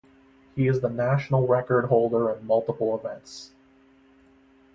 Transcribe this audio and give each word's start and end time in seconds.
He 0.55 0.65
is 0.67 0.81
the 0.81 0.89
national 0.89 1.45
record 1.45 1.85
holder 1.89 2.31
in 2.31 2.47
multiple 2.47 2.97
events. 2.97 3.51